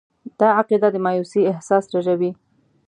دا 0.39 0.47
عقیده 0.59 0.89
د 0.91 0.95
مایوسي 1.05 1.41
احساس 1.51 1.83
رژوي. 1.95 2.31